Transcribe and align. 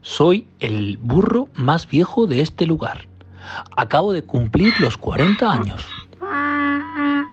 Soy 0.00 0.48
el 0.60 0.96
burro 0.98 1.48
más 1.54 1.86
viejo 1.88 2.26
de 2.26 2.40
este 2.40 2.66
lugar. 2.66 3.06
Acabo 3.76 4.12
de 4.12 4.22
cumplir 4.22 4.72
los 4.80 4.96
40 4.96 5.50
años. 5.50 5.86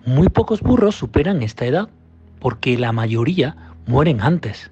Muy 0.06 0.28
pocos 0.28 0.60
burros 0.60 0.94
superan 0.94 1.42
esta 1.42 1.66
edad, 1.66 1.88
porque 2.38 2.76
la 2.78 2.92
mayoría 2.92 3.56
mueren 3.86 4.20
antes, 4.20 4.70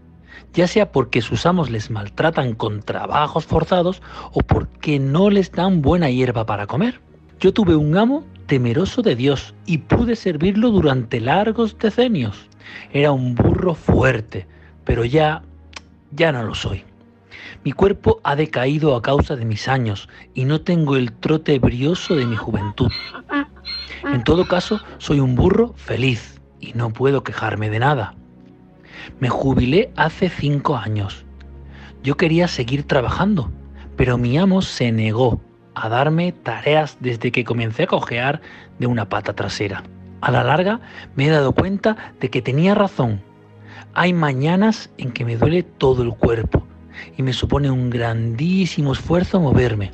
ya 0.54 0.66
sea 0.66 0.90
porque 0.92 1.22
sus 1.22 1.46
amos 1.46 1.70
les 1.70 1.90
maltratan 1.90 2.54
con 2.54 2.82
trabajos 2.82 3.46
forzados 3.46 4.02
o 4.32 4.40
porque 4.40 4.98
no 4.98 5.30
les 5.30 5.52
dan 5.52 5.82
buena 5.82 6.10
hierba 6.10 6.46
para 6.46 6.66
comer. 6.66 7.00
Yo 7.40 7.52
tuve 7.52 7.76
un 7.76 7.96
amo 7.96 8.24
temeroso 8.46 9.02
de 9.02 9.14
Dios 9.14 9.54
y 9.66 9.78
pude 9.78 10.16
servirlo 10.16 10.70
durante 10.70 11.20
largos 11.20 11.78
decenios. 11.78 12.48
Era 12.92 13.12
un 13.12 13.34
burro 13.34 13.74
fuerte, 13.74 14.46
pero 14.84 15.04
ya, 15.04 15.42
ya 16.10 16.32
no 16.32 16.42
lo 16.42 16.54
soy. 16.54 16.87
Mi 17.64 17.72
cuerpo 17.72 18.20
ha 18.22 18.36
decaído 18.36 18.94
a 18.94 19.02
causa 19.02 19.36
de 19.36 19.44
mis 19.44 19.68
años 19.68 20.08
y 20.34 20.44
no 20.44 20.60
tengo 20.60 20.96
el 20.96 21.12
trote 21.12 21.58
brioso 21.58 22.14
de 22.14 22.26
mi 22.26 22.36
juventud. 22.36 22.90
En 24.04 24.24
todo 24.24 24.46
caso, 24.46 24.80
soy 24.98 25.20
un 25.20 25.34
burro 25.34 25.74
feliz 25.76 26.40
y 26.60 26.72
no 26.74 26.90
puedo 26.90 27.22
quejarme 27.22 27.70
de 27.70 27.80
nada. 27.80 28.14
Me 29.20 29.28
jubilé 29.28 29.90
hace 29.96 30.28
cinco 30.28 30.76
años. 30.76 31.24
Yo 32.02 32.16
quería 32.16 32.48
seguir 32.48 32.84
trabajando, 32.84 33.50
pero 33.96 34.18
mi 34.18 34.38
amo 34.38 34.62
se 34.62 34.92
negó 34.92 35.40
a 35.74 35.88
darme 35.88 36.32
tareas 36.32 36.96
desde 37.00 37.32
que 37.32 37.44
comencé 37.44 37.84
a 37.84 37.88
cojear 37.88 38.40
de 38.78 38.86
una 38.86 39.08
pata 39.08 39.32
trasera. 39.32 39.82
A 40.20 40.30
la 40.30 40.44
larga 40.44 40.80
me 41.16 41.26
he 41.26 41.30
dado 41.30 41.52
cuenta 41.52 42.14
de 42.20 42.30
que 42.30 42.42
tenía 42.42 42.74
razón. 42.74 43.20
Hay 43.94 44.12
mañanas 44.12 44.90
en 44.98 45.12
que 45.12 45.24
me 45.24 45.36
duele 45.36 45.62
todo 45.62 46.02
el 46.02 46.10
cuerpo 46.10 46.67
y 47.16 47.22
me 47.22 47.32
supone 47.32 47.70
un 47.70 47.90
grandísimo 47.90 48.92
esfuerzo 48.92 49.40
moverme. 49.40 49.90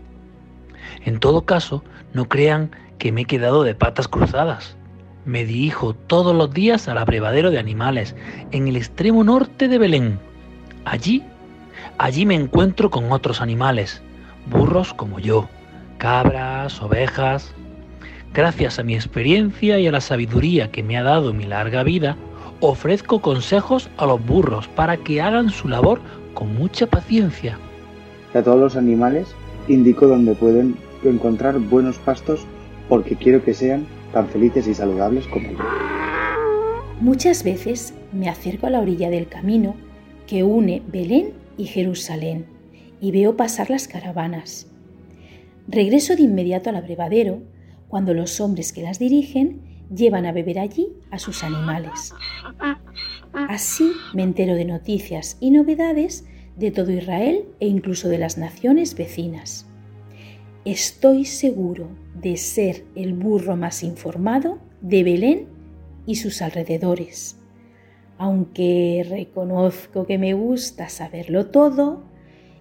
En 1.04 1.20
todo 1.20 1.44
caso, 1.44 1.84
no 2.12 2.28
crean 2.28 2.70
que 2.98 3.12
me 3.12 3.22
he 3.22 3.24
quedado 3.24 3.62
de 3.62 3.74
patas 3.74 4.08
cruzadas. 4.08 4.76
Me 5.24 5.44
dirijo 5.44 5.94
todos 5.94 6.34
los 6.34 6.52
días 6.52 6.88
al 6.88 6.98
abrevadero 6.98 7.50
de 7.50 7.58
animales, 7.58 8.14
en 8.50 8.68
el 8.68 8.76
extremo 8.76 9.24
norte 9.24 9.68
de 9.68 9.78
Belén. 9.78 10.18
Allí, 10.84 11.22
allí 11.98 12.26
me 12.26 12.34
encuentro 12.34 12.90
con 12.90 13.10
otros 13.10 13.40
animales, 13.40 14.02
burros 14.46 14.92
como 14.94 15.18
yo, 15.18 15.48
cabras, 15.98 16.80
ovejas. 16.82 17.54
Gracias 18.34 18.78
a 18.78 18.82
mi 18.82 18.94
experiencia 18.94 19.78
y 19.78 19.86
a 19.86 19.92
la 19.92 20.00
sabiduría 20.00 20.70
que 20.70 20.82
me 20.82 20.98
ha 20.98 21.02
dado 21.02 21.32
mi 21.32 21.44
larga 21.44 21.82
vida, 21.82 22.16
ofrezco 22.66 23.20
consejos 23.20 23.90
a 23.98 24.06
los 24.06 24.24
burros 24.24 24.68
para 24.68 24.96
que 24.96 25.20
hagan 25.20 25.50
su 25.50 25.68
labor 25.68 26.00
con 26.32 26.54
mucha 26.54 26.86
paciencia. 26.86 27.58
A 28.32 28.42
todos 28.42 28.58
los 28.58 28.76
animales 28.76 29.28
indico 29.68 30.06
dónde 30.06 30.34
pueden 30.34 30.76
encontrar 31.04 31.58
buenos 31.58 31.98
pastos 31.98 32.46
porque 32.88 33.16
quiero 33.16 33.44
que 33.44 33.52
sean 33.52 33.86
tan 34.14 34.28
felices 34.28 34.66
y 34.66 34.74
saludables 34.74 35.26
como 35.26 35.50
yo. 35.50 35.58
Muchas 37.00 37.44
veces 37.44 37.92
me 38.12 38.30
acerco 38.30 38.66
a 38.66 38.70
la 38.70 38.80
orilla 38.80 39.10
del 39.10 39.28
camino 39.28 39.74
que 40.26 40.42
une 40.42 40.82
Belén 40.90 41.34
y 41.58 41.66
Jerusalén 41.66 42.46
y 42.98 43.12
veo 43.12 43.36
pasar 43.36 43.68
las 43.68 43.88
caravanas. 43.88 44.68
Regreso 45.68 46.16
de 46.16 46.22
inmediato 46.22 46.70
al 46.70 46.76
abrevadero 46.76 47.42
cuando 47.88 48.14
los 48.14 48.40
hombres 48.40 48.72
que 48.72 48.82
las 48.82 48.98
dirigen 48.98 49.73
llevan 49.94 50.26
a 50.26 50.32
beber 50.32 50.58
allí 50.58 50.88
a 51.10 51.18
sus 51.18 51.44
animales. 51.44 52.14
Así 53.32 53.92
me 54.12 54.22
entero 54.22 54.54
de 54.54 54.64
noticias 54.64 55.36
y 55.40 55.50
novedades 55.50 56.26
de 56.56 56.70
todo 56.70 56.92
Israel 56.92 57.46
e 57.60 57.66
incluso 57.66 58.08
de 58.08 58.18
las 58.18 58.38
naciones 58.38 58.94
vecinas. 58.94 59.66
Estoy 60.64 61.24
seguro 61.24 61.88
de 62.14 62.36
ser 62.36 62.84
el 62.94 63.14
burro 63.14 63.56
más 63.56 63.82
informado 63.82 64.58
de 64.80 65.02
Belén 65.02 65.48
y 66.06 66.16
sus 66.16 66.42
alrededores. 66.42 67.38
Aunque 68.16 69.04
reconozco 69.08 70.06
que 70.06 70.18
me 70.18 70.34
gusta 70.34 70.88
saberlo 70.88 71.46
todo 71.46 72.04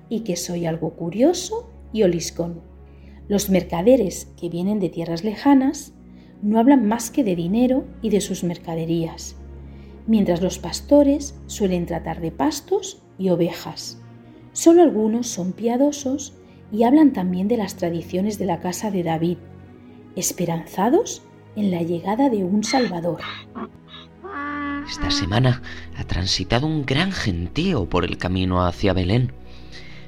y 0.09 0.21
que 0.21 0.35
soy 0.35 0.65
algo 0.65 0.91
curioso 0.95 1.71
y 1.93 2.03
oliscón. 2.03 2.61
Los 3.27 3.49
mercaderes 3.49 4.27
que 4.39 4.49
vienen 4.49 4.79
de 4.79 4.89
tierras 4.89 5.23
lejanas 5.23 5.93
no 6.43 6.59
hablan 6.59 6.85
más 6.87 7.09
que 7.09 7.23
de 7.23 7.35
dinero 7.35 7.85
y 8.01 8.09
de 8.09 8.19
sus 8.19 8.43
mercaderías, 8.43 9.37
mientras 10.05 10.41
los 10.41 10.59
pastores 10.59 11.35
suelen 11.47 11.85
tratar 11.85 12.19
de 12.19 12.31
pastos 12.31 13.01
y 13.17 13.29
ovejas. 13.29 14.01
Solo 14.51 14.83
algunos 14.83 15.27
son 15.27 15.53
piadosos 15.53 16.33
y 16.71 16.83
hablan 16.83 17.13
también 17.13 17.47
de 17.47 17.55
las 17.55 17.77
tradiciones 17.77 18.37
de 18.37 18.45
la 18.45 18.59
casa 18.59 18.91
de 18.91 19.03
David, 19.03 19.37
esperanzados 20.17 21.23
en 21.55 21.71
la 21.71 21.81
llegada 21.81 22.29
de 22.29 22.43
un 22.43 22.63
Salvador. 22.63 23.21
Esta 24.87 25.11
semana 25.11 25.61
ha 25.95 26.03
transitado 26.03 26.67
un 26.67 26.85
gran 26.85 27.13
gentío 27.13 27.87
por 27.87 28.03
el 28.03 28.17
camino 28.17 28.65
hacia 28.65 28.91
Belén. 28.91 29.31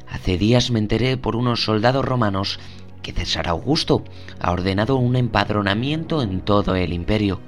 Hace 0.10 0.38
días 0.38 0.70
me 0.70 0.80
enteré 0.80 1.16
por 1.16 1.38
unos 1.38 1.64
soldados 1.64 2.04
romanos 2.04 2.60
que 3.06 3.12
César 3.12 3.48
Augusto 3.48 4.04
ha 4.40 4.52
ordenado 4.52 4.96
un 4.96 5.16
empadronamiento 5.16 6.24
en 6.24 6.42
todo 6.42 6.74
el 6.76 6.92
imperio, 6.92 7.40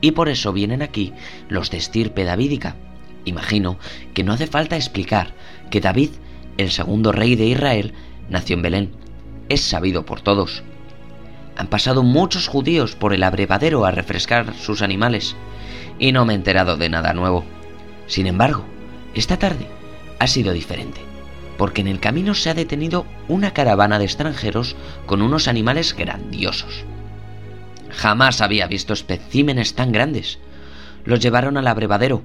y 0.00 0.10
por 0.10 0.28
eso 0.28 0.52
vienen 0.52 0.82
aquí 0.82 1.12
los 1.48 1.70
de 1.70 1.76
estirpe 1.76 2.24
davídica. 2.24 2.74
Imagino 3.24 3.78
que 4.12 4.24
no 4.24 4.32
hace 4.32 4.48
falta 4.48 4.74
explicar 4.74 5.32
que 5.70 5.80
David, 5.80 6.10
el 6.58 6.72
segundo 6.72 7.12
rey 7.12 7.36
de 7.36 7.46
Israel, 7.46 7.94
nació 8.28 8.56
en 8.56 8.62
Belén. 8.62 8.90
Es 9.48 9.60
sabido 9.60 10.04
por 10.04 10.20
todos. 10.20 10.64
Han 11.56 11.68
pasado 11.68 12.02
muchos 12.02 12.48
judíos 12.48 12.96
por 12.96 13.14
el 13.14 13.22
abrevadero 13.22 13.84
a 13.84 13.92
refrescar 13.92 14.52
sus 14.56 14.82
animales 14.82 15.36
y 15.96 16.10
no 16.10 16.24
me 16.24 16.32
he 16.32 16.36
enterado 16.36 16.76
de 16.76 16.88
nada 16.88 17.12
nuevo. 17.12 17.44
Sin 18.08 18.26
embargo, 18.26 18.64
esta 19.14 19.38
tarde 19.38 19.68
ha 20.18 20.26
sido 20.26 20.52
diferente, 20.52 21.00
porque 21.56 21.80
en 21.80 21.88
el 21.88 22.00
camino 22.00 22.34
se 22.34 22.50
ha 22.50 22.54
detenido 22.54 23.06
una 23.28 23.52
caravana 23.52 23.98
de 23.98 24.04
extranjeros 24.04 24.76
con 25.06 25.22
unos 25.22 25.48
animales 25.48 25.94
grandiosos. 25.96 26.84
Jamás 27.90 28.40
había 28.40 28.66
visto 28.66 28.92
especímenes 28.92 29.74
tan 29.74 29.92
grandes. 29.92 30.38
Los 31.04 31.20
llevaron 31.20 31.56
al 31.56 31.68
abrevadero 31.68 32.22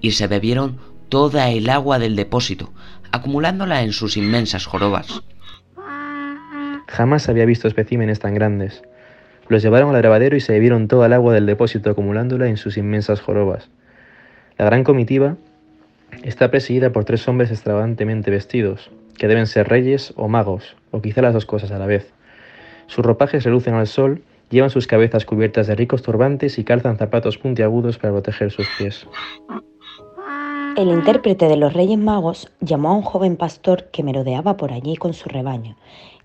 y 0.00 0.12
se 0.12 0.26
bebieron 0.26 0.80
toda 1.08 1.48
el 1.48 1.70
agua 1.70 1.98
del 1.98 2.16
depósito, 2.16 2.72
acumulándola 3.10 3.82
en 3.82 3.92
sus 3.92 4.16
inmensas 4.16 4.66
jorobas. 4.66 5.22
Jamás 6.88 7.28
había 7.28 7.46
visto 7.46 7.68
especímenes 7.68 8.18
tan 8.18 8.34
grandes. 8.34 8.82
Los 9.48 9.62
llevaron 9.62 9.94
al 9.94 10.02
grabadero 10.02 10.36
y 10.36 10.40
se 10.40 10.52
bebieron 10.52 10.88
toda 10.88 11.06
el 11.06 11.12
agua 11.14 11.32
del 11.32 11.46
depósito 11.46 11.90
acumulándola 11.90 12.48
en 12.48 12.56
sus 12.56 12.76
inmensas 12.76 13.20
jorobas. 13.20 13.70
La 14.58 14.66
gran 14.66 14.84
comitiva 14.84 15.36
está 16.22 16.50
presidida 16.50 16.90
por 16.92 17.04
tres 17.04 17.26
hombres 17.28 17.50
extravagantemente 17.50 18.30
vestidos, 18.30 18.90
que 19.16 19.28
deben 19.28 19.46
ser 19.46 19.68
reyes 19.68 20.12
o 20.16 20.28
magos, 20.28 20.76
o 20.90 21.00
quizá 21.00 21.22
las 21.22 21.34
dos 21.34 21.46
cosas 21.46 21.70
a 21.70 21.78
la 21.78 21.86
vez. 21.86 22.12
Sus 22.86 23.04
ropajes 23.04 23.44
relucen 23.44 23.74
al 23.74 23.86
sol, 23.86 24.22
llevan 24.50 24.70
sus 24.70 24.86
cabezas 24.86 25.24
cubiertas 25.24 25.66
de 25.66 25.74
ricos 25.74 26.02
turbantes 26.02 26.58
y 26.58 26.64
calzan 26.64 26.96
zapatos 26.96 27.38
puntiagudos 27.38 27.98
para 27.98 28.12
proteger 28.12 28.50
sus 28.50 28.66
pies. 28.78 29.06
El 30.76 30.88
intérprete 30.88 31.48
de 31.48 31.56
los 31.56 31.72
Reyes 31.72 31.98
Magos 31.98 32.52
llamó 32.60 32.90
a 32.90 32.94
un 32.94 33.02
joven 33.02 33.36
pastor 33.36 33.90
que 33.90 34.04
merodeaba 34.04 34.56
por 34.56 34.72
allí 34.72 34.96
con 34.96 35.12
su 35.12 35.28
rebaño 35.28 35.76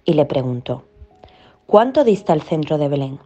y 0.05 0.13
le 0.13 0.25
preguntó, 0.25 0.85
¿Cuánto 1.65 2.03
dista 2.03 2.33
el 2.33 2.41
centro 2.41 2.77
de 2.77 2.87
Belén? 2.87 3.19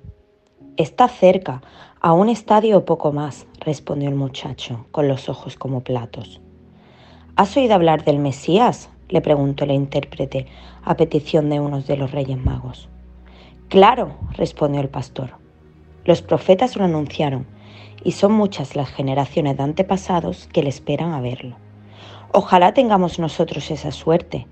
Está 0.78 1.10
cerca, 1.10 1.62
a 2.00 2.14
un 2.14 2.30
estadio 2.30 2.78
o 2.78 2.86
poco 2.86 3.12
más, 3.12 3.48
respondió 3.60 4.08
el 4.08 4.16
muchacho, 4.16 4.86
con 4.92 5.08
los 5.08 5.28
ojos 5.28 5.58
como 5.58 5.82
platos. 5.82 6.40
¿Has 7.38 7.56
oído 7.56 7.76
hablar 7.76 8.04
del 8.04 8.18
Mesías? 8.18 8.90
le 9.10 9.22
preguntó 9.22 9.64
el 9.64 9.70
intérprete 9.70 10.48
a 10.84 10.98
petición 10.98 11.52
de 11.52 11.60
unos 11.60 11.86
de 11.86 11.96
los 11.96 12.12
Reyes 12.12 12.44
Magos. 12.44 12.90
Claro, 13.70 14.16
respondió 14.32 14.82
el 14.82 14.90
pastor. 14.90 15.36
Los 16.04 16.24
profetas 16.24 16.76
lo 16.76 16.84
anunciaron, 16.84 17.46
y 18.04 18.14
son 18.14 18.32
muchas 18.32 18.76
las 18.76 18.90
generaciones 18.90 19.56
de 19.56 19.62
antepasados 19.62 20.48
que 20.52 20.64
le 20.64 20.70
esperan 20.70 21.14
a 21.14 21.22
verlo. 21.22 21.58
Ojalá 22.32 22.74
tengamos 22.74 23.20
nosotros 23.20 23.70
esa 23.70 23.92
suerte. 23.92 24.48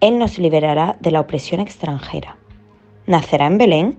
Él 0.00 0.18
nos 0.18 0.38
liberará 0.38 0.98
de 1.00 1.12
la 1.12 1.20
opresión 1.20 1.62
extranjera. 1.62 2.36
¿Nacerá 3.06 3.46
en 3.46 3.56
Belén? 3.56 3.98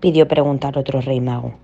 pidió 0.00 0.28
preguntar 0.28 0.76
otro 0.76 1.00
rey 1.00 1.22
mago. 1.22 1.54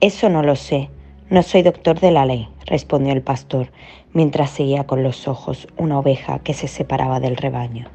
Eso 0.00 0.28
no 0.28 0.42
lo 0.42 0.56
sé. 0.56 0.90
No 1.32 1.42
soy 1.42 1.62
doctor 1.62 1.98
de 1.98 2.10
la 2.10 2.26
ley, 2.26 2.46
respondió 2.66 3.14
el 3.14 3.22
pastor, 3.22 3.68
mientras 4.12 4.50
seguía 4.50 4.84
con 4.84 5.02
los 5.02 5.26
ojos 5.26 5.66
una 5.78 5.98
oveja 5.98 6.40
que 6.40 6.52
se 6.52 6.68
separaba 6.68 7.20
del 7.20 7.38
rebaño. 7.38 7.88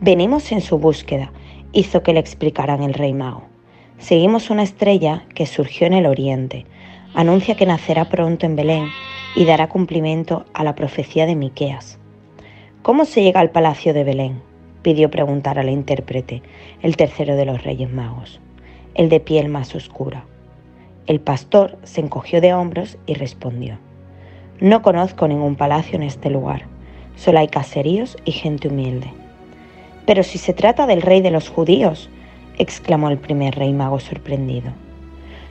Venimos 0.00 0.50
en 0.50 0.60
su 0.60 0.76
búsqueda, 0.76 1.30
hizo 1.70 2.02
que 2.02 2.12
le 2.12 2.18
explicaran 2.18 2.82
el 2.82 2.94
rey 2.94 3.14
mago. 3.14 3.44
Seguimos 3.98 4.50
una 4.50 4.64
estrella 4.64 5.24
que 5.36 5.46
surgió 5.46 5.86
en 5.86 5.92
el 5.92 6.06
oriente. 6.06 6.66
Anuncia 7.14 7.54
que 7.54 7.64
nacerá 7.64 8.06
pronto 8.08 8.44
en 8.44 8.56
Belén 8.56 8.88
y 9.36 9.44
dará 9.44 9.68
cumplimiento 9.68 10.44
a 10.52 10.64
la 10.64 10.74
profecía 10.74 11.26
de 11.26 11.36
Miqueas. 11.36 12.00
¿Cómo 12.82 13.04
se 13.04 13.22
llega 13.22 13.38
al 13.38 13.52
palacio 13.52 13.94
de 13.94 14.02
Belén? 14.02 14.42
pidió 14.82 15.12
preguntar 15.12 15.60
al 15.60 15.68
intérprete, 15.68 16.42
el 16.82 16.96
tercero 16.96 17.36
de 17.36 17.44
los 17.44 17.62
Reyes 17.62 17.92
Magos, 17.92 18.40
el 18.96 19.08
de 19.08 19.20
piel 19.20 19.48
más 19.48 19.76
oscura. 19.76 20.24
El 21.08 21.20
pastor 21.20 21.78
se 21.84 22.02
encogió 22.02 22.42
de 22.42 22.52
hombros 22.52 22.98
y 23.06 23.14
respondió, 23.14 23.78
No 24.60 24.82
conozco 24.82 25.26
ningún 25.26 25.56
palacio 25.56 25.96
en 25.96 26.02
este 26.02 26.28
lugar, 26.28 26.66
solo 27.16 27.38
hay 27.38 27.48
caseríos 27.48 28.18
y 28.26 28.32
gente 28.32 28.68
humilde. 28.68 29.10
Pero 30.04 30.22
si 30.22 30.36
se 30.36 30.52
trata 30.52 30.86
del 30.86 31.00
rey 31.00 31.22
de 31.22 31.30
los 31.30 31.48
judíos, 31.48 32.10
exclamó 32.58 33.08
el 33.08 33.16
primer 33.16 33.54
rey 33.54 33.72
mago 33.72 34.00
sorprendido. 34.00 34.70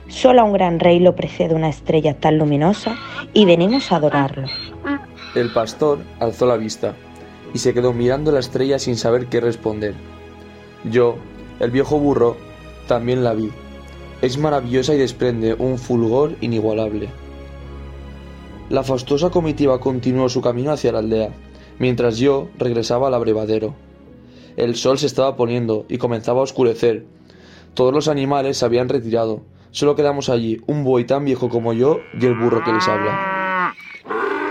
Solo 0.06 0.42
a 0.42 0.44
un 0.44 0.52
gran 0.52 0.78
rey 0.78 1.00
lo 1.00 1.16
precede 1.16 1.56
una 1.56 1.70
estrella 1.70 2.14
tan 2.14 2.38
luminosa 2.38 2.94
y 3.34 3.44
venimos 3.44 3.90
a 3.90 3.96
adorarlo. 3.96 4.46
El 5.34 5.52
pastor 5.52 5.98
alzó 6.20 6.46
la 6.46 6.56
vista 6.56 6.94
y 7.52 7.58
se 7.58 7.74
quedó 7.74 7.92
mirando 7.92 8.30
la 8.30 8.38
estrella 8.38 8.78
sin 8.78 8.96
saber 8.96 9.26
qué 9.26 9.40
responder. 9.40 9.94
Yo, 10.84 11.16
el 11.58 11.72
viejo 11.72 11.98
burro, 11.98 12.36
también 12.86 13.24
la 13.24 13.34
vi 13.34 13.50
es 14.20 14.38
maravillosa 14.38 14.94
y 14.94 14.98
desprende 14.98 15.54
un 15.54 15.78
fulgor 15.78 16.36
inigualable. 16.40 17.08
La 18.68 18.82
fastuosa 18.82 19.30
comitiva 19.30 19.80
continuó 19.80 20.28
su 20.28 20.40
camino 20.40 20.72
hacia 20.72 20.92
la 20.92 20.98
aldea, 20.98 21.30
mientras 21.78 22.18
yo 22.18 22.48
regresaba 22.58 23.08
al 23.08 23.14
abrevadero. 23.14 23.74
El 24.56 24.74
sol 24.74 24.98
se 24.98 25.06
estaba 25.06 25.36
poniendo 25.36 25.86
y 25.88 25.98
comenzaba 25.98 26.40
a 26.40 26.42
oscurecer. 26.42 27.06
Todos 27.74 27.94
los 27.94 28.08
animales 28.08 28.58
se 28.58 28.64
habían 28.64 28.88
retirado. 28.88 29.42
Solo 29.70 29.94
quedamos 29.94 30.28
allí, 30.28 30.60
un 30.66 30.82
buey 30.82 31.04
tan 31.04 31.24
viejo 31.24 31.48
como 31.48 31.72
yo 31.72 31.98
y 32.20 32.26
el 32.26 32.36
burro 32.36 32.64
que 32.64 32.72
les 32.72 32.88
habla. 32.88 33.74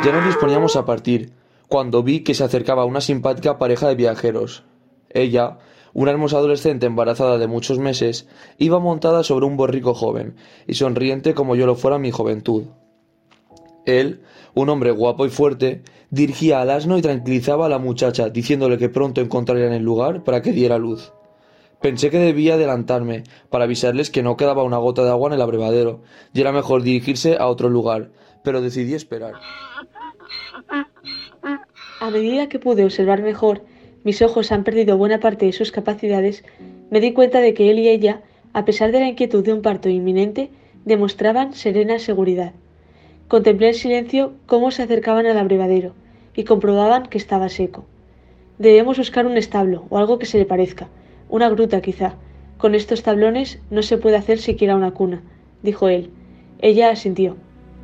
Ya 0.03 0.11
nos 0.13 0.25
disponíamos 0.25 0.75
a 0.75 0.85
partir, 0.85 1.31
cuando 1.67 2.03
vi 2.03 2.21
que 2.21 2.33
se 2.33 2.43
acercaba 2.43 2.85
una 2.85 3.01
simpática 3.01 3.57
pareja 3.57 3.89
de 3.89 3.95
viajeros. 3.95 4.63
Ella, 5.09 5.57
una 5.97 6.11
hermosa 6.11 6.38
adolescente 6.38 6.85
embarazada 6.85 7.39
de 7.39 7.47
muchos 7.47 7.79
meses 7.79 8.27
iba 8.59 8.77
montada 8.77 9.23
sobre 9.23 9.47
un 9.47 9.57
borrico 9.57 9.95
joven 9.95 10.35
y 10.67 10.75
sonriente 10.75 11.33
como 11.33 11.55
yo 11.55 11.65
lo 11.65 11.73
fuera 11.73 11.97
mi 11.97 12.11
juventud. 12.11 12.65
Él, 13.83 14.21
un 14.53 14.69
hombre 14.69 14.91
guapo 14.91 15.25
y 15.25 15.29
fuerte, 15.29 15.81
dirigía 16.11 16.61
al 16.61 16.69
asno 16.69 16.99
y 16.99 17.01
tranquilizaba 17.01 17.65
a 17.65 17.69
la 17.69 17.79
muchacha, 17.79 18.29
diciéndole 18.29 18.77
que 18.77 18.89
pronto 18.89 19.21
encontrarían 19.21 19.73
el 19.73 19.81
lugar 19.81 20.23
para 20.23 20.44
que 20.44 20.51
diera 20.51 20.77
luz. 20.77 21.13
Pensé 21.81 22.11
que 22.11 22.19
debía 22.19 22.53
adelantarme 22.53 23.23
para 23.49 23.63
avisarles 23.63 24.11
que 24.11 24.21
no 24.21 24.38
quedaba 24.38 24.61
una 24.61 24.77
gota 24.77 25.03
de 25.03 25.09
agua 25.09 25.29
en 25.29 25.33
el 25.33 25.41
abrevadero 25.41 26.03
y 26.31 26.41
era 26.41 26.51
mejor 26.51 26.83
dirigirse 26.83 27.38
a 27.38 27.47
otro 27.47 27.69
lugar, 27.69 28.11
pero 28.44 28.61
decidí 28.61 28.94
esperar. 28.94 29.33
A 31.99 32.11
medida 32.11 32.49
que 32.49 32.59
pude 32.59 32.85
observar 32.85 33.23
mejor 33.23 33.63
mis 34.07 34.21
ojos 34.21 34.54
han 34.54 34.63
perdido 34.63 34.98
buena 34.98 35.19
parte 35.19 35.48
de 35.48 35.51
sus 35.51 35.74
capacidades, 35.74 36.45
me 36.89 37.01
di 37.01 37.12
cuenta 37.12 37.42
de 37.42 37.54
que 37.54 37.69
él 37.69 37.77
y 37.77 37.89
ella, 37.89 38.21
a 38.54 38.63
pesar 38.63 38.94
de 38.94 39.01
la 39.01 39.09
inquietud 39.09 39.44
de 39.44 39.51
un 39.51 39.62
parto 39.62 39.89
inminente, 39.89 40.50
demostraban 40.86 41.51
serena 41.51 42.00
seguridad. 42.00 42.54
Contemplé 43.27 43.68
en 43.68 43.74
silencio 43.74 44.31
cómo 44.45 44.71
se 44.71 44.83
acercaban 44.83 45.25
al 45.25 45.38
abrevadero 45.38 45.94
y 46.33 46.45
comprobaban 46.45 47.07
que 47.07 47.18
estaba 47.18 47.50
seco. 47.50 47.83
Debemos 48.59 48.98
buscar 48.98 49.25
un 49.25 49.36
establo 49.36 49.83
o 49.89 49.98
algo 49.98 50.19
que 50.19 50.25
se 50.25 50.38
le 50.38 50.45
parezca, 50.45 50.88
una 51.27 51.50
gruta 51.50 51.81
quizá. 51.81 52.15
Con 52.57 52.75
estos 52.75 53.04
tablones 53.04 53.59
no 53.71 53.81
se 53.81 53.98
puede 53.98 54.15
hacer 54.15 54.38
siquiera 54.38 54.77
una 54.77 54.92
cuna, 54.92 55.21
dijo 55.63 55.89
él. 55.89 56.12
Ella 56.59 56.92
asintió. 56.92 57.36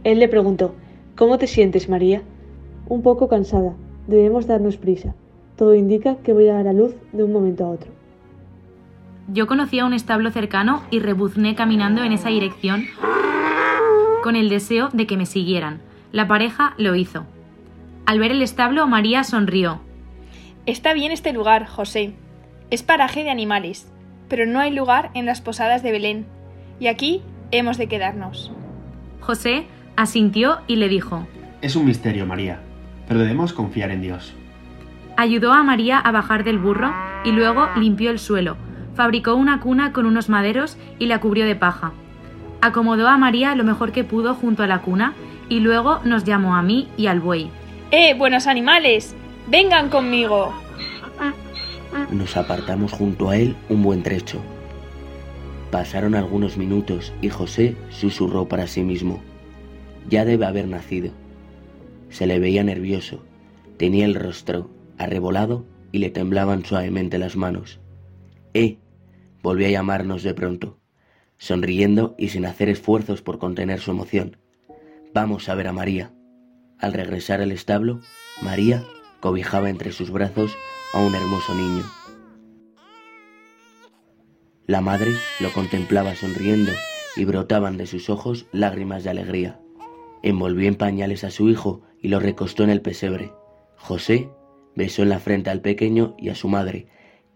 Él 0.06 0.20
le 0.20 0.30
preguntó 0.30 0.74
¿Cómo 1.18 1.38
te 1.38 1.48
sientes, 1.48 1.90
María? 1.90 2.22
Un 2.88 3.02
poco 3.02 3.28
cansada. 3.28 3.74
Debemos 4.08 4.48
darnos 4.48 4.78
prisa. 4.78 5.16
Todo 5.58 5.76
indica 5.76 6.18
que 6.18 6.34
voy 6.34 6.50
a 6.50 6.56
dar 6.56 6.68
a 6.68 6.74
luz 6.74 6.96
de 7.12 7.24
un 7.24 7.32
momento 7.32 7.66
a 7.66 7.70
otro. 7.70 7.92
Yo 9.28 9.48
conocía 9.48 9.86
un 9.86 9.94
establo 9.94 10.32
cercano 10.32 10.84
y 10.92 11.00
rebuzné 11.00 11.56
caminando 11.56 12.04
en 12.04 12.12
esa 12.12 12.30
dirección 12.30 12.86
con 14.24 14.36
el 14.36 14.50
deseo 14.50 14.90
de 14.94 15.06
que 15.06 15.18
me 15.18 15.26
siguieran. 15.26 15.82
La 16.12 16.28
pareja 16.28 16.74
lo 16.78 16.96
hizo. 16.96 17.26
Al 18.06 18.20
ver 18.20 18.32
el 18.32 18.42
establo, 18.42 18.88
María 18.88 19.24
sonrió. 19.24 19.82
Está 20.66 20.94
bien 20.94 21.12
este 21.12 21.34
lugar, 21.34 21.68
José. 21.68 22.14
Es 22.70 22.84
paraje 22.84 23.24
de 23.24 23.30
animales, 23.30 23.88
pero 24.30 24.46
no 24.46 24.60
hay 24.60 24.72
lugar 24.72 25.12
en 25.14 25.26
las 25.26 25.42
posadas 25.42 25.84
de 25.84 25.92
Belén, 25.92 26.26
y 26.80 26.88
aquí 26.88 27.22
hemos 27.52 27.78
de 27.78 27.88
quedarnos. 27.88 28.52
José 29.20 29.66
asintió 29.96 30.60
y 30.68 30.78
le 30.78 30.90
dijo, 30.90 31.28
Es 31.62 31.76
un 31.76 31.86
misterio, 31.86 32.26
María, 32.26 32.60
pero 33.08 33.20
debemos 33.20 33.54
confiar 33.54 33.92
en 33.92 34.02
Dios. 34.02 34.34
Ayudó 35.16 35.54
a 35.54 35.62
María 35.62 36.00
a 36.00 36.12
bajar 36.12 36.44
del 36.44 36.58
burro 36.58 36.92
y 37.24 37.32
luego 37.32 37.70
limpió 37.78 38.10
el 38.10 38.18
suelo, 38.18 38.58
fabricó 38.96 39.36
una 39.36 39.60
cuna 39.60 39.94
con 39.94 40.06
unos 40.08 40.28
maderos 40.28 40.78
y 40.98 41.06
la 41.06 41.20
cubrió 41.20 41.46
de 41.46 41.56
paja. 41.56 41.92
Acomodó 42.62 43.08
a 43.08 43.18
María 43.18 43.54
lo 43.56 43.64
mejor 43.64 43.92
que 43.92 44.04
pudo 44.04 44.34
junto 44.34 44.64
a 44.64 44.68
la 44.68 44.82
cuna 44.82 45.14
y 45.50 45.60
luego 45.60 46.00
nos 46.04 46.24
llamó 46.24 46.56
a 46.56 46.64
mí 46.64 46.88
y 46.98 47.08
al 47.08 47.20
buey. 47.20 47.50
¡Eh, 47.92 48.16
buenos 48.18 48.48
animales! 48.48 49.16
¡Vengan 49.48 49.90
conmigo! 49.90 50.54
Nos 52.12 52.36
apartamos 52.38 52.92
junto 52.92 53.30
a 53.30 53.38
él 53.38 53.56
un 53.70 53.84
buen 53.84 54.02
trecho. 54.02 54.42
Pasaron 55.70 56.16
algunos 56.16 56.58
minutos 56.58 57.14
y 57.22 57.30
José 57.30 57.76
susurró 57.90 58.48
para 58.48 58.66
sí 58.66 58.82
mismo. 58.82 59.22
Ya 60.10 60.26
debe 60.26 60.48
haber 60.48 60.68
nacido. 60.68 61.12
Se 62.10 62.26
le 62.26 62.40
veía 62.40 62.64
nervioso. 62.64 63.24
Tenía 63.78 64.06
el 64.06 64.16
rostro 64.16 64.70
arrebolado 65.04 65.66
y 65.92 66.00
le 66.00 66.10
temblaban 66.10 66.66
suavemente 66.66 67.18
las 67.18 67.36
manos. 67.36 67.80
¡Eh! 68.54 68.80
volvió 69.42 69.68
a 69.68 69.72
llamarnos 69.72 70.24
de 70.24 70.34
pronto, 70.34 70.80
sonriendo 71.38 72.16
y 72.18 72.30
sin 72.30 72.46
hacer 72.46 72.70
esfuerzos 72.70 73.22
por 73.22 73.40
contener 73.40 73.80
su 73.80 73.92
emoción. 73.92 74.38
Vamos 75.14 75.50
a 75.50 75.56
ver 75.56 75.68
a 75.68 75.74
María. 75.74 76.14
Al 76.80 76.94
regresar 76.94 77.42
al 77.42 77.52
establo, 77.52 78.02
María 78.42 78.84
cobijaba 79.20 79.70
entre 79.70 79.92
sus 79.92 80.12
brazos 80.12 80.56
a 80.94 81.00
un 81.00 81.14
hermoso 81.14 81.54
niño. 81.54 81.84
La 84.66 84.82
madre 84.82 85.12
lo 85.42 85.52
contemplaba 85.52 86.16
sonriendo 86.16 86.72
y 87.16 87.26
brotaban 87.26 87.78
de 87.78 87.86
sus 87.86 88.10
ojos 88.10 88.48
lágrimas 88.52 89.04
de 89.04 89.10
alegría. 89.10 89.60
Envolvió 90.24 90.68
en 90.68 90.76
pañales 90.76 91.24
a 91.26 91.32
su 91.32 91.50
hijo 91.50 91.82
y 92.02 92.08
lo 92.08 92.20
recostó 92.20 92.64
en 92.64 92.70
el 92.70 92.82
pesebre. 92.82 93.34
José 93.76 94.30
besó 94.76 95.04
en 95.04 95.10
la 95.10 95.20
frente 95.20 95.50
al 95.50 95.62
pequeño 95.62 96.16
y 96.18 96.30
a 96.30 96.36
su 96.36 96.48
madre, 96.48 96.88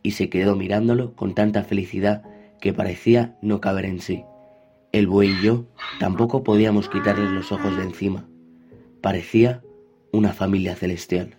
y 0.03 0.11
se 0.11 0.29
quedó 0.29 0.55
mirándolo 0.55 1.15
con 1.15 1.35
tanta 1.35 1.63
felicidad 1.63 2.23
que 2.61 2.73
parecía 2.73 3.37
no 3.41 3.61
caber 3.61 3.85
en 3.85 3.99
sí. 3.99 4.23
El 4.91 5.07
buey 5.07 5.31
y 5.31 5.41
yo 5.41 5.65
tampoco 5.99 6.43
podíamos 6.43 6.89
quitarles 6.89 7.29
los 7.31 7.51
ojos 7.51 7.75
de 7.77 7.83
encima. 7.83 8.25
Parecía 9.01 9.61
una 10.11 10.33
familia 10.33 10.75
celestial. 10.75 11.37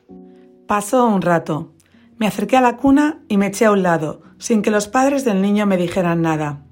Pasó 0.66 1.06
un 1.06 1.22
rato. 1.22 1.72
Me 2.18 2.26
acerqué 2.26 2.56
a 2.56 2.60
la 2.60 2.76
cuna 2.76 3.22
y 3.28 3.38
me 3.38 3.46
eché 3.46 3.64
a 3.64 3.72
un 3.72 3.82
lado, 3.82 4.22
sin 4.38 4.62
que 4.62 4.70
los 4.70 4.86
padres 4.88 5.24
del 5.24 5.40
niño 5.40 5.66
me 5.66 5.76
dijeran 5.76 6.22
nada. 6.22 6.64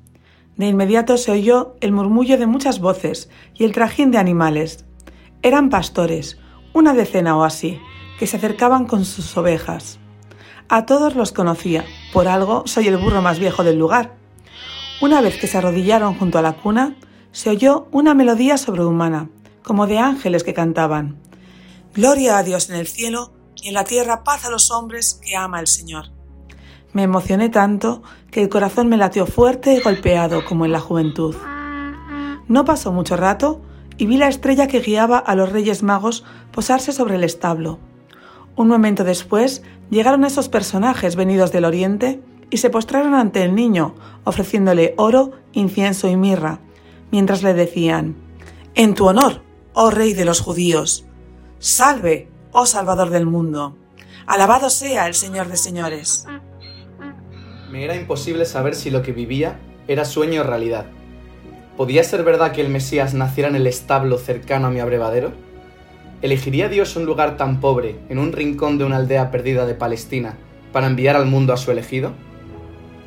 De 0.56 0.68
inmediato 0.68 1.16
se 1.16 1.32
oyó 1.32 1.76
el 1.80 1.92
murmullo 1.92 2.38
de 2.38 2.46
muchas 2.46 2.80
voces 2.80 3.30
y 3.54 3.64
el 3.64 3.72
trajín 3.72 4.10
de 4.10 4.18
animales. 4.18 4.84
Eran 5.42 5.70
pastores, 5.70 6.38
una 6.72 6.94
decena 6.94 7.36
o 7.36 7.44
así, 7.44 7.78
que 8.18 8.26
se 8.26 8.36
acercaban 8.36 8.86
con 8.86 9.04
sus 9.04 9.36
ovejas. 9.36 9.98
A 10.68 10.86
todos 10.86 11.14
los 11.14 11.32
conocía, 11.32 11.84
por 12.12 12.28
algo 12.28 12.62
soy 12.66 12.88
el 12.88 12.96
burro 12.96 13.22
más 13.22 13.38
viejo 13.38 13.62
del 13.62 13.78
lugar. 13.78 14.16
Una 15.00 15.20
vez 15.20 15.38
que 15.38 15.46
se 15.46 15.58
arrodillaron 15.58 16.14
junto 16.14 16.38
a 16.38 16.42
la 16.42 16.54
cuna, 16.54 16.96
se 17.30 17.50
oyó 17.50 17.86
una 17.92 18.14
melodía 18.14 18.56
sobrehumana, 18.56 19.28
como 19.62 19.86
de 19.86 19.98
ángeles 19.98 20.42
que 20.42 20.54
cantaban. 20.54 21.18
Gloria 21.94 22.38
a 22.38 22.42
Dios 22.42 22.70
en 22.70 22.76
el 22.76 22.86
cielo 22.86 23.32
y 23.56 23.68
en 23.68 23.74
la 23.74 23.84
tierra 23.84 24.24
paz 24.24 24.44
a 24.44 24.50
los 24.50 24.70
hombres 24.70 25.20
que 25.22 25.36
ama 25.36 25.60
el 25.60 25.66
Señor. 25.66 26.06
Me 26.92 27.02
emocioné 27.02 27.50
tanto 27.50 28.02
que 28.30 28.42
el 28.42 28.48
corazón 28.48 28.88
me 28.88 28.96
latió 28.96 29.26
fuerte 29.26 29.74
y 29.74 29.80
golpeado 29.80 30.44
como 30.44 30.64
en 30.64 30.72
la 30.72 30.80
juventud. 30.80 31.36
No 32.48 32.64
pasó 32.64 32.90
mucho 32.92 33.16
rato 33.16 33.60
y 33.98 34.06
vi 34.06 34.16
la 34.16 34.28
estrella 34.28 34.66
que 34.66 34.80
guiaba 34.80 35.18
a 35.18 35.34
los 35.34 35.52
Reyes 35.52 35.82
Magos 35.82 36.24
posarse 36.52 36.92
sobre 36.92 37.16
el 37.16 37.24
establo. 37.24 37.78
Un 38.56 38.68
momento 38.68 39.04
después 39.04 39.62
llegaron 39.90 40.24
esos 40.24 40.48
personajes 40.48 41.14
venidos 41.14 41.52
del 41.52 41.66
oriente 41.66 42.20
y 42.50 42.56
se 42.56 42.70
postraron 42.70 43.14
ante 43.14 43.42
el 43.42 43.54
niño, 43.54 43.94
ofreciéndole 44.24 44.94
oro, 44.96 45.32
incienso 45.52 46.08
y 46.08 46.16
mirra, 46.16 46.60
mientras 47.10 47.42
le 47.42 47.54
decían, 47.54 48.16
En 48.74 48.94
tu 48.94 49.06
honor, 49.06 49.42
oh 49.74 49.90
rey 49.90 50.14
de 50.14 50.24
los 50.24 50.40
judíos, 50.40 51.06
salve, 51.58 52.28
oh 52.52 52.66
salvador 52.66 53.10
del 53.10 53.26
mundo, 53.26 53.76
alabado 54.26 54.70
sea 54.70 55.06
el 55.06 55.14
Señor 55.14 55.48
de 55.48 55.56
señores. 55.56 56.26
Me 57.70 57.84
era 57.84 57.94
imposible 57.94 58.46
saber 58.46 58.74
si 58.74 58.90
lo 58.90 59.02
que 59.02 59.12
vivía 59.12 59.60
era 59.86 60.04
sueño 60.04 60.40
o 60.40 60.44
realidad. 60.44 60.86
¿Podía 61.76 62.02
ser 62.04 62.24
verdad 62.24 62.52
que 62.52 62.62
el 62.62 62.70
Mesías 62.70 63.12
naciera 63.12 63.50
en 63.50 63.56
el 63.56 63.66
establo 63.66 64.16
cercano 64.16 64.68
a 64.68 64.70
mi 64.70 64.80
abrevadero? 64.80 65.32
¿Elegiría 66.22 66.68
Dios 66.68 66.96
un 66.96 67.04
lugar 67.04 67.36
tan 67.36 67.60
pobre, 67.60 67.96
en 68.08 68.18
un 68.18 68.32
rincón 68.32 68.78
de 68.78 68.84
una 68.84 68.96
aldea 68.96 69.30
perdida 69.30 69.66
de 69.66 69.74
Palestina, 69.74 70.36
para 70.72 70.86
enviar 70.86 71.16
al 71.16 71.26
mundo 71.26 71.52
a 71.52 71.56
su 71.56 71.70
elegido? 71.70 72.12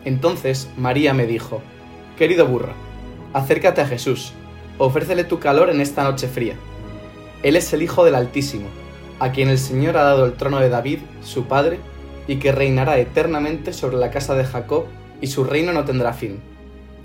Entonces 0.05 0.69
María 0.77 1.13
me 1.13 1.25
dijo, 1.25 1.61
Querido 2.17 2.45
burro, 2.47 2.73
acércate 3.33 3.81
a 3.81 3.87
Jesús, 3.87 4.33
ofrécele 4.77 5.23
tu 5.23 5.39
calor 5.39 5.69
en 5.69 5.81
esta 5.81 6.03
noche 6.03 6.27
fría. 6.27 6.55
Él 7.43 7.55
es 7.55 7.71
el 7.73 7.81
Hijo 7.81 8.03
del 8.03 8.15
Altísimo, 8.15 8.67
a 9.19 9.31
quien 9.31 9.49
el 9.49 9.57
Señor 9.57 9.97
ha 9.97 10.03
dado 10.03 10.25
el 10.25 10.33
trono 10.33 10.59
de 10.59 10.69
David, 10.69 10.99
su 11.23 11.45
padre, 11.45 11.79
y 12.27 12.37
que 12.37 12.51
reinará 12.51 12.97
eternamente 12.99 13.73
sobre 13.73 13.97
la 13.97 14.11
casa 14.11 14.35
de 14.35 14.45
Jacob, 14.45 14.85
y 15.21 15.27
su 15.27 15.43
reino 15.43 15.73
no 15.73 15.85
tendrá 15.85 16.13
fin. 16.13 16.39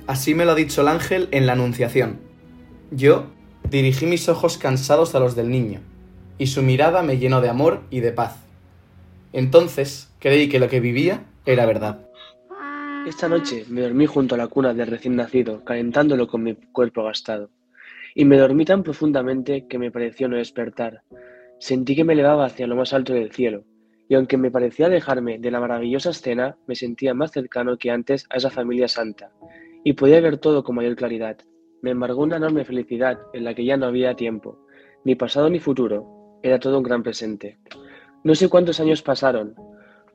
Así 0.07 0.35
me 0.35 0.45
lo 0.45 0.53
ha 0.53 0.55
dicho 0.55 0.83
el 0.83 0.89
ángel 0.89 1.29
en 1.31 1.47
la 1.47 1.55
Anunciación. 1.55 2.21
Yo 2.91 3.27
dirigí 3.71 4.07
mis 4.07 4.29
ojos 4.29 4.59
cansados 4.59 5.15
a 5.15 5.21
los 5.21 5.35
del 5.35 5.51
niño, 5.51 5.81
y 6.39 6.47
su 6.47 6.63
mirada 6.63 7.03
me 7.03 7.19
llenó 7.19 7.41
de 7.41 7.49
amor 7.49 7.83
y 7.91 8.01
de 8.01 8.13
paz. 8.13 8.45
Entonces 9.33 10.13
creí 10.19 10.49
que 10.49 10.59
lo 10.59 10.69
que 10.69 10.81
vivía 10.81 11.25
era 11.47 11.67
verdad. 11.67 12.07
Esta 13.07 13.29
noche 13.29 13.65
me 13.69 13.83
dormí 13.83 14.07
junto 14.07 14.35
a 14.35 14.39
la 14.39 14.49
cuna 14.49 14.73
del 14.73 14.87
recién 14.87 15.17
nacido, 15.17 15.63
calentándolo 15.65 16.27
con 16.27 16.43
mi 16.43 16.55
cuerpo 16.55 17.05
gastado. 17.05 17.51
Y 18.15 18.25
me 18.25 18.39
dormí 18.39 18.65
tan 18.65 18.83
profundamente 18.83 19.67
que 19.69 19.79
me 19.79 19.91
pareció 19.91 20.29
no 20.29 20.37
despertar. 20.37 21.03
Sentí 21.59 21.95
que 21.97 22.05
me 22.05 22.15
elevaba 22.15 22.47
hacia 22.47 22.67
lo 22.67 22.77
más 22.77 22.93
alto 22.93 23.13
del 23.13 23.33
cielo, 23.33 23.65
y 24.09 24.15
aunque 24.15 24.37
me 24.37 24.51
parecía 24.51 24.87
alejarme 24.87 25.39
de 25.39 25.51
la 25.51 25.61
maravillosa 25.61 26.11
escena, 26.11 26.57
me 26.67 26.75
sentía 26.75 27.15
más 27.15 27.33
cercano 27.33 27.77
que 27.77 27.91
antes 27.91 28.27
a 28.31 28.37
esa 28.37 28.51
familia 28.51 28.89
santa, 28.89 29.31
y 29.83 29.95
podía 29.95 30.21
ver 30.21 30.39
todo 30.39 30.63
con 30.65 30.77
mayor 30.77 30.97
claridad. 30.97 31.37
Me 31.83 31.91
embargó 31.91 32.23
una 32.23 32.37
enorme 32.37 32.65
felicidad 32.65 33.19
en 33.33 33.45
la 33.45 33.55
que 33.55 33.65
ya 33.65 33.77
no 33.77 33.87
había 33.87 34.15
tiempo, 34.15 34.67
ni 35.05 35.15
pasado 35.15 35.51
ni 35.51 35.59
futuro, 35.59 36.14
era 36.45 36.59
todo 36.59 36.77
un 36.77 36.85
gran 36.85 37.03
presente. 37.03 37.57
No 38.23 38.35
sé 38.35 38.51
cuántos 38.51 38.79
años 38.79 39.01
pasaron, 39.01 39.55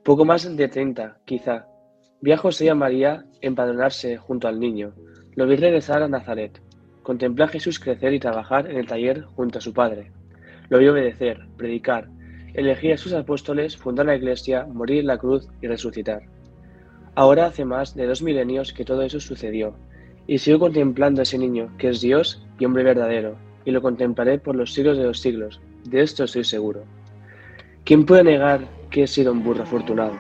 poco 0.04 0.26
más 0.26 0.56
de 0.56 0.68
treinta, 0.68 1.18
quizá. 1.26 1.66
Vi 2.22 2.32
a 2.32 2.38
José 2.38 2.66
y 2.66 2.68
a 2.70 2.76
María 2.76 3.26
empadronarse 3.42 4.18
junto 4.18 4.48
al 4.48 4.60
niño. 4.60 4.94
Lo 5.36 5.48
vi 5.48 5.56
regresar 5.56 6.04
a 6.04 6.08
Nazaret. 6.08 6.62
Contemplé 7.02 7.46
a 7.46 7.48
Jesús 7.48 7.80
crecer 7.80 8.14
y 8.14 8.20
trabajar 8.20 8.70
en 8.70 8.78
el 8.78 8.86
taller 8.86 9.24
junto 9.24 9.58
a 9.58 9.62
su 9.62 9.74
padre. 9.74 10.12
Lo 10.70 10.78
vi 10.78 10.88
obedecer, 10.88 11.48
predicar, 11.58 12.10
elegir 12.54 12.94
a 12.94 12.98
sus 12.98 13.14
apóstoles, 13.14 13.76
fundar 13.76 14.06
la 14.06 14.16
iglesia, 14.16 14.68
morir 14.68 15.00
en 15.00 15.08
la 15.08 15.18
cruz 15.18 15.48
y 15.64 15.68
resucitar. 15.68 16.22
Ahora 17.16 17.48
hace 17.48 17.66
más 17.66 17.96
de 17.96 18.06
dos 18.06 18.22
milenios 18.22 18.72
que 18.72 18.86
todo 18.86 19.02
eso 19.02 19.20
sucedió, 19.20 19.74
y 20.28 20.38
sigo 20.38 20.60
contemplando 20.60 21.22
a 21.22 21.24
ese 21.24 21.40
niño, 21.40 21.76
que 21.80 21.90
es 21.90 22.02
Dios 22.02 22.46
y 22.60 22.66
hombre 22.66 22.84
verdadero, 22.84 23.36
y 23.66 23.72
lo 23.72 23.82
contemplaré 23.82 24.38
por 24.38 24.56
los 24.56 24.74
siglos 24.74 24.96
de 24.96 25.06
los 25.06 25.20
siglos, 25.20 25.60
de 25.86 26.02
esto 26.02 26.24
estoy 26.24 26.44
seguro. 26.44 26.84
¿Quién 27.84 28.06
puede 28.06 28.24
negar 28.24 28.68
que 28.90 29.04
he 29.04 29.08
sido 29.08 29.32
un 29.32 29.44
burro 29.44 29.64
afortunado? 29.64 30.20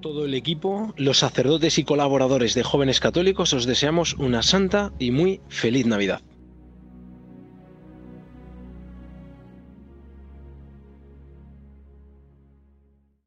Todo 0.00 0.24
el 0.24 0.34
equipo, 0.34 0.94
los 0.96 1.18
sacerdotes 1.18 1.78
y 1.78 1.84
colaboradores 1.84 2.54
de 2.54 2.62
Jóvenes 2.62 3.00
Católicos 3.00 3.52
os 3.52 3.66
deseamos 3.66 4.14
una 4.14 4.42
santa 4.42 4.92
y 4.98 5.10
muy 5.10 5.40
feliz 5.48 5.86
Navidad. 5.86 6.22